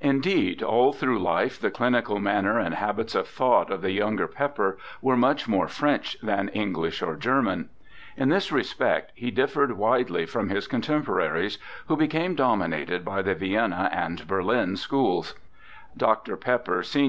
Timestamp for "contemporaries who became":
10.68-12.34